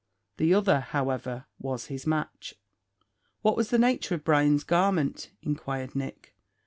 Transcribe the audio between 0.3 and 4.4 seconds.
The other, however, was his match. "What was the nature of